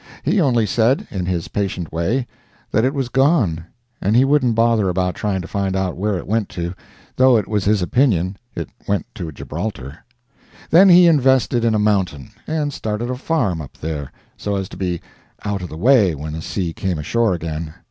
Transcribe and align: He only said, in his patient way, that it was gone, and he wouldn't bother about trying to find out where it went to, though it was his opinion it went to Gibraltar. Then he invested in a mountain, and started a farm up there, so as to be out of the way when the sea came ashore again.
He 0.23 0.41
only 0.41 0.65
said, 0.65 1.05
in 1.11 1.27
his 1.27 1.47
patient 1.47 1.93
way, 1.93 2.25
that 2.71 2.83
it 2.83 2.95
was 2.95 3.07
gone, 3.07 3.67
and 4.01 4.15
he 4.15 4.25
wouldn't 4.25 4.55
bother 4.55 4.89
about 4.89 5.13
trying 5.13 5.41
to 5.43 5.47
find 5.47 5.75
out 5.75 5.95
where 5.95 6.17
it 6.17 6.25
went 6.25 6.49
to, 6.57 6.73
though 7.17 7.37
it 7.37 7.47
was 7.47 7.65
his 7.65 7.83
opinion 7.83 8.37
it 8.55 8.67
went 8.87 9.05
to 9.13 9.31
Gibraltar. 9.31 9.99
Then 10.71 10.89
he 10.89 11.05
invested 11.05 11.63
in 11.63 11.75
a 11.75 11.77
mountain, 11.77 12.31
and 12.47 12.73
started 12.73 13.11
a 13.11 13.15
farm 13.15 13.61
up 13.61 13.77
there, 13.77 14.11
so 14.35 14.55
as 14.55 14.67
to 14.69 14.75
be 14.77 15.01
out 15.45 15.61
of 15.61 15.69
the 15.69 15.77
way 15.77 16.15
when 16.15 16.33
the 16.33 16.41
sea 16.41 16.73
came 16.73 16.97
ashore 16.97 17.35
again. 17.35 17.75